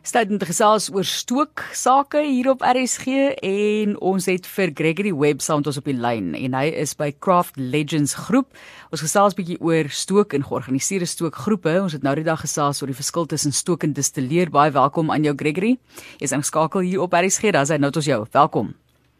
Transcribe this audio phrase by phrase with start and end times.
[0.00, 5.42] Stad het gesels oor stook sake hier op RSG en ons het vir Gregory Webb
[5.44, 8.48] saam met ons op die lyn en hy is by Craft Legends groep.
[8.88, 11.74] Ons gesels bietjie oor stook en georganiseerde stookgroepe.
[11.82, 14.48] Ons het nou die dag gesels oor die verskil tussen stook en distilleer.
[14.48, 15.74] Baie welkom aan jou Gregory.
[16.16, 17.52] Jy is ingeskakel hier op RSG.
[17.52, 18.22] Daar's hy nou tot jou.
[18.32, 18.72] Welkom.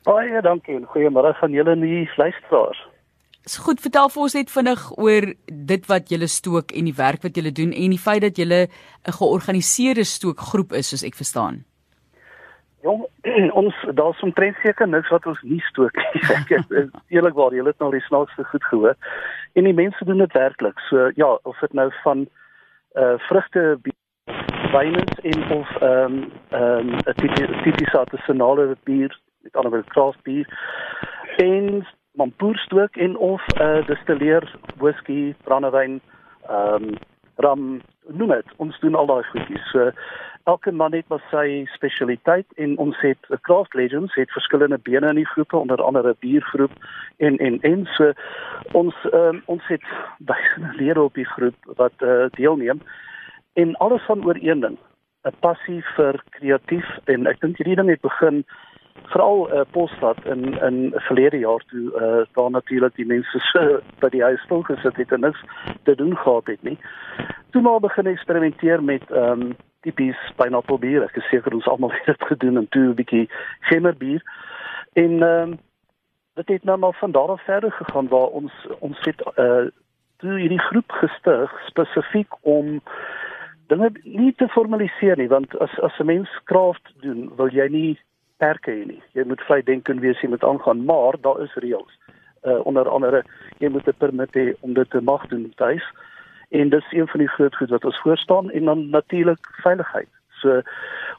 [0.09, 2.87] Baie dankie en goeiemôre aan julle nuwe luisteraars.
[3.51, 5.25] Is goed, vertel vir ons net vinnig oor
[5.71, 8.61] dit wat julle stook en die werk wat julle doen en die feit dat julle
[8.69, 11.57] 'n georganiseerde stookgroep is soos ek verstaan.
[12.87, 13.03] Jong,
[13.61, 16.23] ons daar's omtrent seker niks wat ons nie stook nie.
[16.39, 18.95] Ek is eerlikwaar, julle het nou die snaakste goed gehoor.
[19.59, 20.79] En die mense doen dit werklik.
[20.87, 22.29] So ja, of dit nou van
[22.95, 23.81] uh vrugte
[24.71, 29.11] wynens en of ehm um, ehm um, 'n tipiese artisanale bier,
[29.43, 30.47] met ander woorde craft bier
[31.37, 31.87] en
[32.21, 34.45] mampoerstook en of 'n uh, distilleer
[34.77, 36.01] whisky, brandewyn,
[36.49, 36.99] ehm um,
[37.41, 38.49] rum, noem dit.
[38.57, 39.71] Ons doen al daai goedjies.
[39.71, 39.91] So
[40.45, 45.09] elke man het maar sy spesialiteit en ons het 'n craft legends het verskillende bene
[45.09, 46.73] in die groepe onder andere biergroep
[47.17, 48.13] en en en so
[48.73, 49.85] ons um, ons het
[50.31, 52.81] duisende lede op die groep wat uh, deelneem
[53.53, 54.79] en alles van oor een ding
[55.25, 58.45] 'n passie vir kreatief en ek dink hierdie ding het begin
[59.11, 64.09] veral uh, Polstad in in verlede jaar toe uh, daar natuurlik die mense so by
[64.09, 65.43] die huis stil gesit het en niks
[65.83, 66.79] te doen gehad het nie.
[67.51, 71.03] Toe maar begin eksperimenteer met ehm um, tipies pineapple bier.
[71.03, 73.27] Ek seker ons almal het dit gedoen en toe 'n bietjie
[73.61, 74.23] gemmer bier.
[74.93, 75.59] En ehm um,
[76.35, 79.67] dit het nou maar van daar af verder gegaan waar ons ons het uh
[80.21, 82.81] toe hierdie groep gestig spesifiek om
[83.67, 87.99] dinge nie te formaliseer nie want as as 'n mens kraft doen, wil jy nie
[88.41, 89.03] perke hê nie.
[89.17, 91.99] Jy moet vry dink en wees jy moet aangaan, maar daar is reëls.
[92.49, 93.25] Uh onder andere
[93.59, 95.85] jy moet 'n permit hê om dit te mag doen tuis.
[96.51, 100.09] En dis een van die groot goed wat ons voor staan en dan natuurlik veiligheid.
[100.41, 100.63] So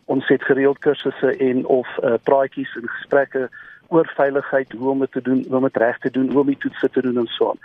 [0.05, 3.50] ons het gereeld kursusse en of uh praatjies en gesprekke
[3.88, 6.47] oor veiligheid, hoe om dit te doen, hoe om dit reg te doen, hoe om
[6.47, 7.59] die toetse te doen en so aan.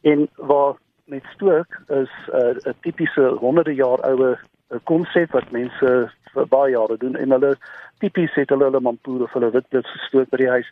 [0.00, 0.74] En waar
[1.04, 4.38] met stook is 'n uh, tipiese honderde jaar oue
[4.84, 7.54] konsep wat mense vir baie jare doen en hulle
[8.02, 10.70] tipies het hulle hulle mampoer of hulle witblits gestoot by die huis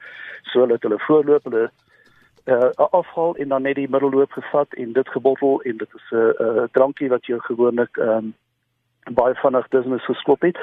[0.50, 1.64] so hulle het hulle voorloop hulle
[2.52, 6.16] uh, afhaal en dan net die middelloop gevat en dit gebottel en dit is 'n
[6.16, 8.34] uh, uh, drankie wat jy gewoonlik um,
[9.10, 10.58] baie vinnig business geskop het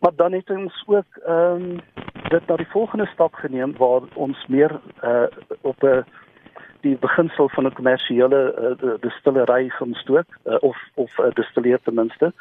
[0.00, 1.80] maar dan het ons ook um,
[2.28, 5.26] dit na die volgende stap geneem waar ons meer uh,
[5.62, 6.02] op 'n uh,
[6.84, 8.40] die beginsel van 'n kommersiële
[8.82, 12.32] uh, distillery gaan stook uh, of of uh, distilleer ten minste.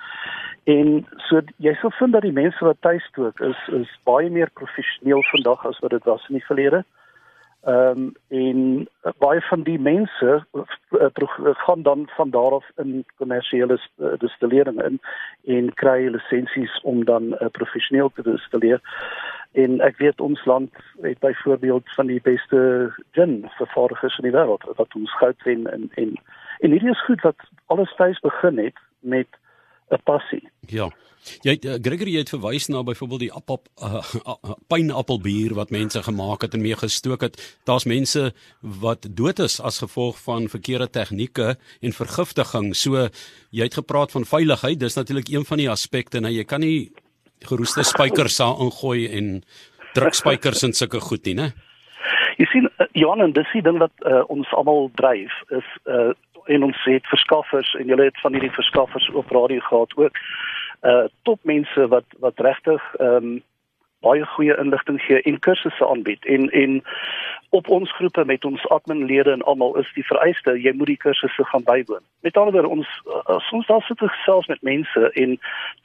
[0.64, 4.52] En so jy sal vind dat die mense wat tuis stook is is baie meer
[4.54, 6.84] professioneel vandag as wat dit was in die verlede.
[7.64, 11.08] Ehm um, en uh, baie van die mense uh,
[11.66, 15.00] gaan dan van daar af in kommersiële uh, distillering in
[15.46, 18.82] en kry lisensies om dan uh, professioneel te distilleer.
[19.52, 24.64] En ek weet ons land het byvoorbeeld van die beste gin vervaardigers in die wêreld
[24.76, 26.16] wat ons goud wen en en
[26.60, 29.28] en hierdie is goed wat alles tuis begin het met
[29.94, 30.44] 'n passie.
[30.68, 30.90] Ja.
[31.44, 36.44] Jy uh, Gregory het verwys na byvoorbeeld die appel uh, uh, pineappelbier wat mense gemaak
[36.44, 37.40] het en mee gestook het.
[37.64, 42.74] Daar's mense wat dood is as gevolg van verkeerde tegnieke en vergiftiging.
[42.76, 43.08] So
[43.52, 44.80] jy het gepraat van veiligheid.
[44.80, 46.20] Dis natuurlik een van die aspekte.
[46.20, 46.92] Nou jy kan nie
[47.48, 49.44] geroeste spykers sal ingooi en
[49.94, 51.54] drukspykers en sulke goed nie, né?
[52.38, 56.12] Jy sien uh, Johan en dis die ding wat uh, ons almal dryf is uh
[56.46, 60.18] en ons het verskaffers en julle het van hierdie verskaffers op radio gehad ook
[60.82, 63.44] uh topmense wat wat regtig ehm um,
[64.04, 66.84] baie goeie inligting gee en kursusse aanbied en en
[67.50, 71.46] op ons groepe met ons adminlede en almal is die vereiste jy moet die kursusse
[71.52, 72.02] gaan bywoon.
[72.26, 72.90] Met ander woorde ons
[73.36, 75.36] as ons daar sit gesels met mense en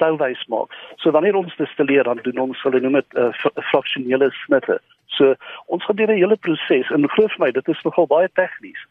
[0.02, 0.74] touwys maak.
[0.97, 3.28] So wanneer ons distilleer dan doen ons hulle noem dit uh,
[3.70, 4.80] fraksionele snitte.
[5.18, 5.34] So
[5.66, 8.82] ons gaan deur 'n hele proses en glo vir my dit is nogal baie tegnies.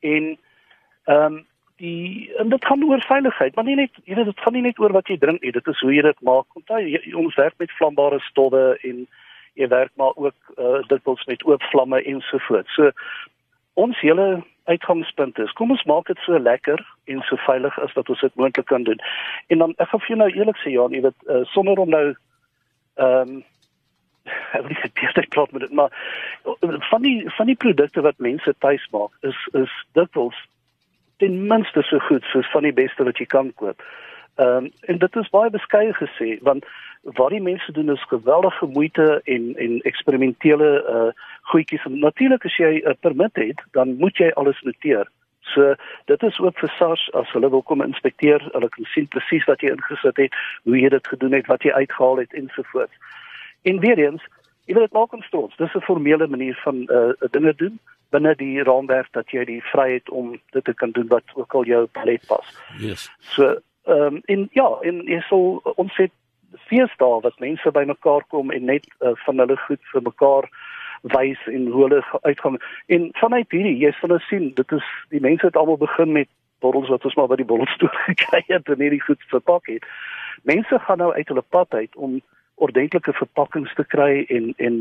[0.00, 0.36] En
[1.06, 1.44] ehm um,
[1.76, 4.78] die en dit gaan oor veiligheid, maar nie net jy weet dit gaan nie net
[4.80, 6.46] oor wat jy drink nie, dit is hoe jy dit maak.
[6.56, 6.80] Onthou
[7.22, 9.02] ons werk met vlambare stowwe en
[9.60, 12.74] jy werk maar ook uh, dikwels met oop vlamme ensovoorts.
[12.74, 12.90] So
[13.74, 16.80] ons hele uitgangspunt is, kom ons maak dit so lekker
[17.12, 19.00] en so veilig as wat ons dit moontlik kan doen.
[19.52, 21.92] En dan ek gaan vir jou nou eerlik sê ja, jy weet uh, sonder om
[21.92, 22.06] nou
[22.96, 23.44] ehm um,
[24.26, 25.92] ek wil nie sê beter praat met dit, maar
[26.90, 30.40] van die van die produkte wat mense tuis maak is is dikwels
[31.16, 33.82] ten minste so goed soos van die beste wat jy kan koop.
[34.36, 36.64] Ehm um, en dit is baie beskeie gesê want
[37.02, 41.10] wat die mense doen is geweldige moeite en en eksperimentele uh
[41.42, 41.84] goedjies.
[41.88, 45.08] Natuurlik as jy 'n permit het, dan moet jy alles noteer.
[45.40, 45.74] So
[46.04, 49.60] dit is ook vir SARS as hulle wil kom inspekteer, hulle kan sien presies wat
[49.60, 50.34] jy ingesit het,
[50.64, 52.96] hoe jy dit gedoen het, wat jy uitgehaal het ensovoorts.
[53.62, 54.22] En weer eens,
[54.64, 55.56] jy weet dit maak ons trots.
[55.56, 57.80] Dis 'n formele manier van uh dinge doen
[58.10, 61.64] binne die raamwerk dat jy die vryheid om dit te kan doen wat ook al
[61.64, 62.52] jou palet pas.
[62.78, 63.10] Yes.
[63.34, 63.56] So
[63.86, 66.12] ehm um, en ja, en jy sal ons het
[66.66, 70.48] feesdae wat mense bymekaar kom en net uh, van hulle goed vir mekaar
[71.14, 72.58] wys en hoe hulle uitgaan.
[72.86, 76.28] En vanuit hierdie, jy sal nou sien, dit is die mense het almal begin met
[76.64, 79.86] bottels wat ons maar by die bottelstoel gekry het en hierdie goed verpak het.
[80.42, 82.20] Mense gaan nou uit hulle pad uit om
[82.56, 84.78] ordentlike verpakkings te kry en en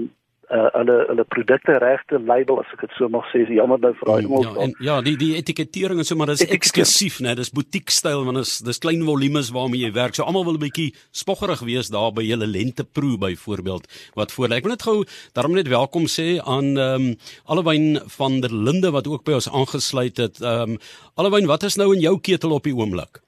[0.53, 3.93] uh hulle hulle produkte regte label as ek dit so mag sê is jammer nou
[3.97, 7.49] vir daai ja, en ja die die etikettering en so maar dis eksklusief né dis
[7.49, 10.15] butiek styl want dis dis klein volumes waarmee jy werk.
[10.15, 14.63] So almal wil 'n bietjie spoggerig wees daar by julle lenteproe byvoorbeeld wat voor ek
[14.63, 14.97] wil net gou
[15.33, 17.15] daarom net welkom sê aan ehm um,
[17.45, 20.41] Allewyn van der Linde wat ook by ons aangesluit het.
[20.41, 20.77] Ehm um,
[21.15, 23.21] Allewyn wat is nou in jou ketel op die oomblik?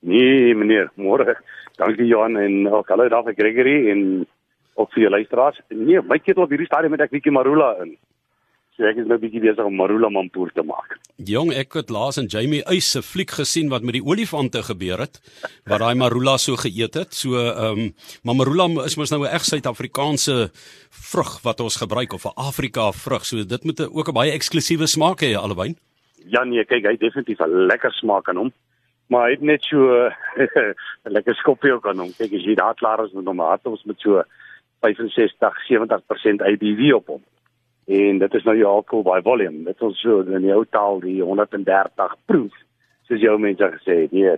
[0.00, 1.36] Nee meneer môre.
[1.76, 4.26] Dankie Johan en ook hallo daar vir Gregory en
[4.80, 5.60] ook vir jou luisteraars.
[5.68, 7.96] Nee, my ketel op hierdie stadium het ek bietjie marula in.
[8.80, 10.94] So ek is nou bietjie besig om marula mampoer te maak.
[11.28, 15.02] Jong, ek het laas in Jamie Eis se fliek gesien wat met die olifante gebeur
[15.04, 15.18] het,
[15.68, 17.12] wat daai marula so geëet het.
[17.12, 17.90] So ehm um,
[18.24, 20.48] maar marula is mos nou 'n reg Suid-Afrikaanse
[21.10, 23.26] vrug wat ons gebruik of 'n Afrika vrug.
[23.26, 25.76] So dit moet ook 'n baie eksklusiewe smaak hê albei.
[26.24, 28.52] Ja nee, kyk, hy het definitief 'n lekker smaak aan hom.
[29.08, 30.08] Maar hy het net so
[31.04, 32.12] 'n lekker skopie ook aan hom.
[32.16, 34.24] Kyk, as jy daar klaar is met hom, het ons met so
[34.80, 37.22] 65 70% ABV op hom.
[37.90, 39.64] En dit is nou jou alcohol by volume.
[39.64, 42.58] Dit is so in die ou taal die 130 proof
[43.08, 44.12] soos jou mense gesê het.
[44.14, 44.36] Nee.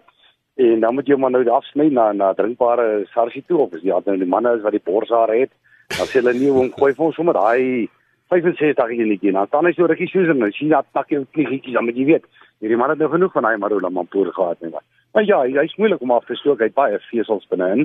[0.55, 3.99] En dan moet jy maar nou afsny na na drinkbare sarsie toe of as jy
[4.07, 5.53] nou die manne is wat die borshaar het,
[5.97, 7.89] dan sê hulle nie hom gooi vir ons sommer daai
[8.33, 9.33] 65 enetjie.
[9.33, 12.09] Dan staan hy so rukkie soos en sien dat tak jou knieetjies dan moet jy
[12.15, 12.29] weet.
[12.61, 14.73] Hierdie manne het nou genoeg van daai marula mampoer gehad nie.
[15.13, 16.61] Maar ja, hy's moeilik om af te stook.
[16.61, 17.85] Hy het baie vesels binne-in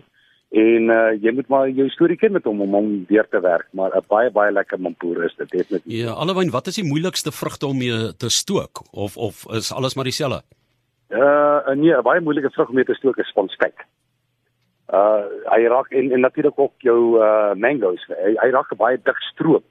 [0.50, 3.68] en uh, jy moet maar jou storie ken met hom om hom weer te werk
[3.72, 5.94] maar 'n baie baie lekker mampoer is dit definitief.
[6.06, 8.82] Ja allewyn wat is die moeilikste vrugte om mee te stook?
[8.92, 10.42] Of of is alles maar dieselfde?
[11.10, 13.86] Uh nee 'n baie moeilike vrug om mee te stook is sponspek
[14.88, 18.04] Uh hy raak en, en natuurlik ook jou uh mangoes.
[18.08, 19.66] Hy, hy raak baie dik stroop.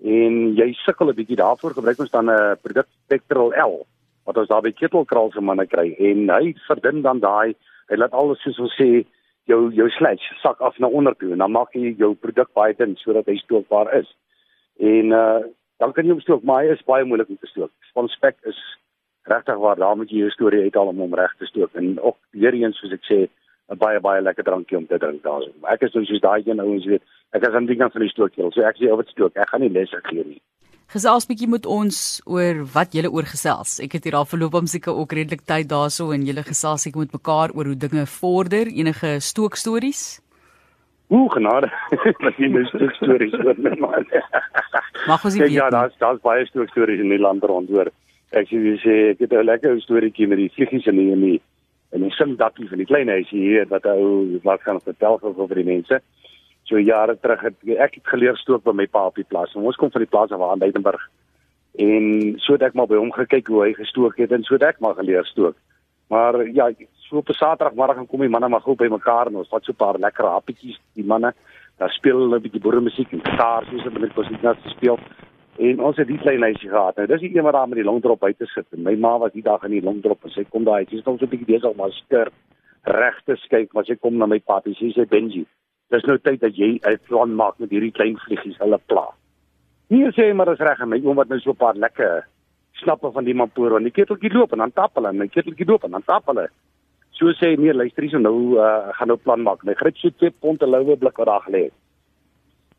[0.00, 3.84] En jy sukkel 'n bietjie daarvoor gebruik ons dan 'n uh, produk Spectral L
[4.24, 5.92] wat ons daar by ketelkraal se manne kry.
[6.00, 7.52] En hy verdun dan daai
[7.92, 9.04] hy laat alles soos ons sê
[9.50, 12.74] jou jou sludge sak af na onder toe en dan maak jy jou produk baie
[12.78, 14.08] dun sodat hy stookbaar is.
[14.78, 15.42] En uh
[15.82, 17.70] dan kan jy hom stook, maar hy is baie moeilik om te stook.
[17.90, 18.58] Sponspek is
[19.26, 22.16] regtig waar daar moet jy jou storie uithaal om hom reg te stook en ook
[22.30, 23.18] weer eens soos ek sê
[23.72, 25.50] 'n baie baie lekker drankie om te drink daarso.
[25.74, 27.02] Ek is nou soos daai een ouens weet,
[27.32, 29.48] ek is aan die kant van die stookkel, so ek sê of dit stook, ek
[29.48, 30.40] gaan nie lesse gee nie.
[30.94, 31.96] Gesels bietjie met ons
[32.30, 33.80] oor wat julle oor gesels.
[33.82, 37.02] Ek het hier al verloop om seker ook redelik tyd daarso en julle gesels seker
[37.02, 40.04] met mekaar oor hoe dinge vorder, enige stookstories.
[41.10, 41.72] Ooh, genade.
[42.24, 44.04] Wat jy nou stookstories met my.
[45.10, 45.50] Mag ons weet.
[45.56, 47.90] Ja, daar's daar's baie stookstories in die land rond hoor.
[48.30, 51.26] Ek sê jy sê ek het 'n lekker storieetjie met die vliegies in die in
[51.26, 51.40] die
[51.90, 55.66] en die sindakkie van die klein huisie hier wat ou wat gaan vertel oor die
[55.66, 55.98] mense
[56.64, 59.54] so jare terug het ek het geleer stook by my pa op die plaas.
[59.54, 61.02] Ons kom van die plaas af aan Leidenburg.
[61.76, 64.62] En so het ek maar by hom gekyk hoe hy gestook het en so het
[64.62, 65.56] ek maar geleer stook.
[66.12, 66.70] Maar ja,
[67.08, 69.64] so op 'n Saterdagmiddag gaan kom die manne maar gou by mekaar en ons vat
[69.64, 71.34] so 'n paar lekker happietjies die manne.
[71.78, 74.98] Daar speel hulle 'n bietjie boeremusiek en gitaar soos hulle met musiek net speel.
[75.58, 76.96] En ons het die klein huisie gehad.
[76.96, 78.66] Nou dis die een wat daar met die longdrop buite sit.
[78.70, 81.04] En my ma was die dag in die longdrop en sy kom daai, sy is
[81.04, 82.28] nog so 'n bietjie besig maar skir
[82.82, 85.46] regte kyk, maar sy kom na my pa en sy sê Benji,
[85.92, 89.06] dis nou tyd dat jy 'n plan maak met hierdie klein vliegies hulle pla.
[89.90, 92.26] Nie sê maar is reg en my oom wat nou so 'n paar lekker
[92.72, 95.66] snappe van die mampoor en die keteltjie loop en dan tap hulle en die keteltjie
[95.66, 96.48] loop en dan tap hulle.
[97.10, 99.62] So sê nee, luister hier so nou uh, gaan nou plan maak.
[99.64, 101.72] My grit so 2 pond te loue blik wat daar gelê het.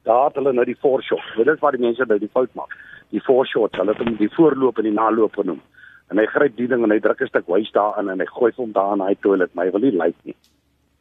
[0.04, 1.24] Daar het hulle nou die foreshot.
[1.38, 2.76] Dit is wat die mense by die fout maak.
[3.12, 5.62] Die foreshot, hulle het hom die voorloop en die naloop genoem.
[6.10, 8.52] En hy gryp die ding en hy druk 'n stuk wys daarin en hy gooi
[8.58, 10.36] hom daar in hy toilet, maar hy wil nie lyk nie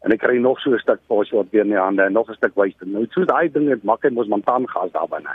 [0.04, 2.34] en ek kry nog so 'n stuk posjort weer in die hande en nog 'n
[2.34, 2.84] stuk wyste.
[2.87, 5.34] Nou so daai ding het maak hy mos mantan gas daar binne.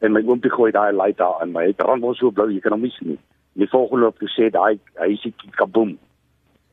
[0.00, 2.60] En my oompie gooi daai light daar in, maar hy brand mos so blou, jy
[2.60, 3.18] kan hom nie sien nie.
[3.52, 5.98] Die volgende op toe sê daai sê kaboom.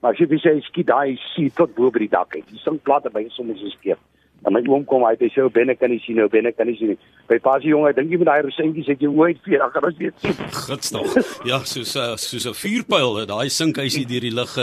[0.02, 2.50] Maar as jy sê skiet daai sien tot bo by die dak uit.
[2.50, 3.98] Die sing platte by soms is skeef.
[4.46, 6.78] En my oom kom uit, hy sê binne kan nie sien nou, binne kan nie
[6.78, 6.98] sien nie.
[7.28, 9.88] By pasie jong, ek dink jy met daai resentjies het jy ooit vir dan kan
[9.90, 10.28] ons weet.
[10.68, 11.18] Gits tog.
[11.50, 14.54] Ja, soos uh, soos 'n vuurpyl, daai sink hy sien deur die lug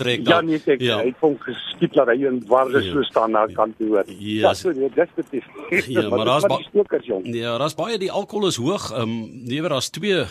[0.00, 0.32] trek dan.
[0.32, 0.98] Ja, nee, kyk, ja.
[1.04, 2.92] hy het hom geskiet dat hy in warde ja.
[2.92, 4.08] so staan na kant toe hoor.
[4.08, 5.46] Ja, ja so nee, definitief.
[5.86, 7.28] Ja, maar daar's baie stokers jong.
[7.34, 8.90] Ja, daar's baie die alkohol is hoog.
[8.90, 10.24] Ehm um, nee, daar's twee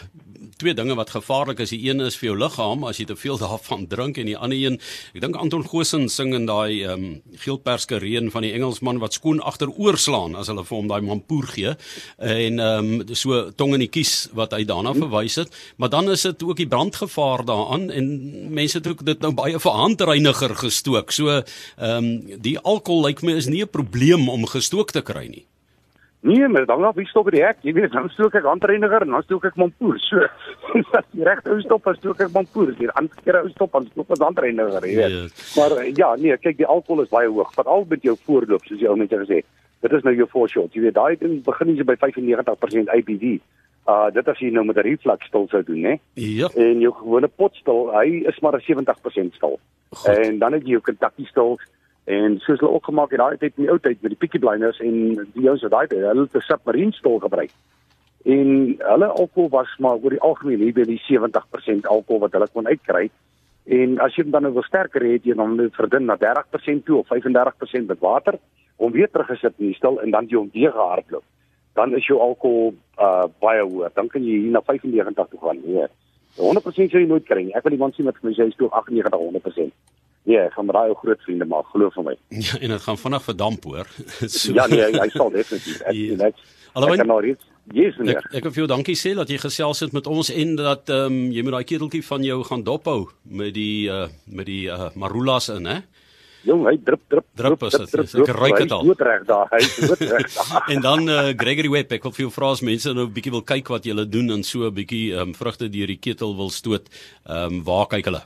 [0.60, 1.72] twee dinge wat gevaarlik is.
[1.74, 4.60] Die een is vir jou liggaam as jy te veel daarvan drink en die ander
[4.60, 4.80] een,
[5.16, 7.08] ek dink Anton Goosen sing in daai ehm um,
[7.40, 11.48] geelperske reën van die Engelsman wat skoon agteroor slaan as hulle vir hom daai mampoer
[11.56, 11.76] gee
[12.18, 15.54] en ehm um, so tong in die kies wat hy daarna verwys het.
[15.78, 18.10] Maar dan is dit ook die brandgevaar daaraan en
[18.54, 21.16] mense het ook dit nou baie vir handreiniger gestook.
[21.16, 25.28] So ehm um, die alkohol lyk my is nie 'n probleem om gestook te kry
[25.28, 25.46] nie.
[26.22, 27.62] Nee, maar dan af wie stop die hek?
[27.64, 30.00] Jy weet, dan stook ek handreiniger en dan stook ek mampoer.
[30.10, 30.26] So,
[30.98, 32.74] as jy reg ou stop, dan stook ek mampoer.
[32.74, 35.16] As jy ander ou stop, dan stook ek handreiniger, jy weet.
[35.16, 35.54] Yes.
[35.56, 37.54] Maar ja, nee, kyk, die alkohol is baie hoog.
[37.56, 39.40] Veral met jou voorloop, soos jy ou net gesê.
[39.80, 40.76] Dit is nou jou voorshot.
[40.76, 43.40] Jy weet, daai ding begin jy by 95% ABV.
[43.90, 46.00] Uh dit as jy nou met 'n reflux stil sou doen, né?
[46.14, 46.50] Ja.
[46.56, 49.60] En jou gewone potstil, hy is maar 70% stil.
[49.90, 50.18] God.
[50.18, 51.64] En dan het jy jou Kentucky stills
[52.10, 54.40] En soos hulle ook gemaak het daai tyd in die ou tyd met die Peaky
[54.42, 54.96] Blinders en
[55.36, 57.52] die ouens wat daai tyd hulle 'n submarine stol gebruik.
[58.26, 58.48] En
[58.78, 62.68] hulle alkohol was maar oor die algemeen hier by die 70% alkohol wat hulle kon
[62.68, 63.10] uitkry.
[63.66, 66.98] En as jy dan nou wil sterker hê, jy dan moet verdun na 30% toe
[66.98, 68.40] of 35% met water
[68.76, 71.24] om weer teruggesit in die stil en dan jy hom weer gehardloop.
[71.76, 73.92] Dan is jou alkohol uh baie hoër.
[73.94, 75.62] Dan kan jy hier na 95 toe gaan.
[75.64, 75.88] Nee.
[76.42, 77.56] 100% sou jy nooit kry nie.
[77.56, 79.72] Ek wil die man sien wat vir my sê is toe 98 100%.
[80.24, 82.16] Ja, ek gaan met daai ou groot vriende maar glo vir my.
[82.48, 83.88] Ja, en dit gaan vinnig verdamp hoor.
[84.40, 84.54] so.
[84.54, 85.82] Ja nee, hy sal definitief.
[85.90, 86.36] Ek
[86.74, 88.08] Alhoewel nou reeds Jesus.
[88.10, 90.90] Ek ek wil vir jou dankie sê dat jy gesels het met ons en dat
[90.90, 94.66] ehm um, jy met daai keteltjie van jou gaan dophou met die uh met die
[94.70, 95.80] uh marulas in, hè?
[96.48, 98.16] Jong, hy drup drup drup is dit.
[98.24, 98.86] Ek ruik dit al.
[98.88, 99.50] Goed reg daar.
[99.52, 100.70] Hy is goed reg daar.
[100.74, 103.36] en dan uh Gregory Webb, ek wil vir jou vra as mense nou 'n bietjie
[103.36, 106.36] wil kyk wat jy doen en so 'n bietjie ehm um, vrugte deur die ketel
[106.36, 106.90] wil stoot,
[107.28, 108.24] ehm um, waar kyk hulle?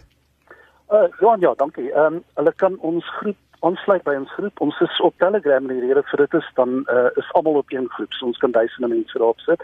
[0.93, 1.91] Uh Johan, ja, dankie.
[1.91, 4.59] Ehm um, hulle kan ons groep aansluit by ons groep.
[4.61, 7.71] Ons is op Telegram en die rede vir dit is dan uh is almal op
[7.73, 8.13] een groep.
[8.13, 9.63] So ons kan duisende mense daarop sit.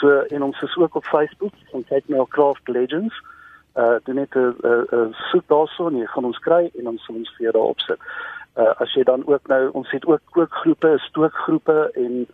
[0.00, 1.52] So en ons is ook op Facebook.
[1.70, 3.20] Ons kyk nou Craft Legends.
[3.76, 7.14] Uh doen net 'n 'n soek daarso en jy gaan ons kry en dan sal
[7.14, 7.98] ons vir daarop sit.
[8.56, 12.26] Uh as jy dan ook nou ons het ook kookgroepe, stookgroepe en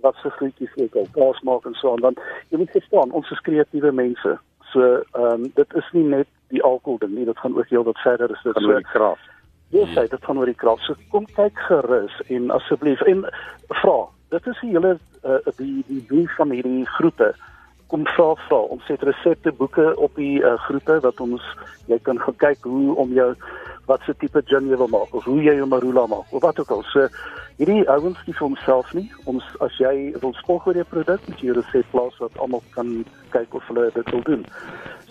[0.00, 2.16] wat se groetjies ook al kaas maak en so aan dan
[2.48, 4.38] jy moet verstaan ons is kreatiewe mense.
[4.72, 4.80] So
[5.12, 8.00] ehm um, dit is nie net die alkohol ding nie, dit gaan ook heel wat
[8.04, 9.20] verder is dit so oor die krag.
[9.72, 10.80] Ja, sê dit gaan oor die krag.
[10.84, 13.24] So kom kyk gerus en asseblief en
[13.80, 13.96] vra.
[14.32, 17.32] Dit is die hele uh, die die doel van hierdie groepe.
[17.92, 18.60] Kom vra vra.
[18.76, 21.44] Ons het resepte boeke op die uh, groepe wat ons
[21.88, 23.32] jy kan gaan kyk hoe om jou
[23.92, 26.60] wat se tipe gin jy wil maak of hoe jy jou marula maak of wat
[26.62, 26.84] ook al.
[26.92, 27.08] So
[27.60, 29.08] hierdie ouens nie vir homself nie.
[29.30, 32.62] Ons as jy wil spog oor die produk, moet jy 'n resept plaas wat almal
[32.76, 34.46] kan kyk of hulle dit wil doen.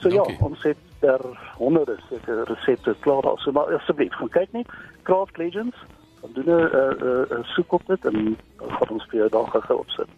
[0.01, 0.37] So ja, Dankie.
[0.39, 1.25] ja, ons het daar
[1.57, 3.39] honderde seker resepte klaar daar.
[3.39, 4.67] So maar asseblief, gaan kyk net
[5.03, 5.77] Craft Legends.
[6.21, 9.79] Dan doen 'n 'n 'n soek op dit en gaan ons vir jou daar gou
[9.79, 10.11] opsit.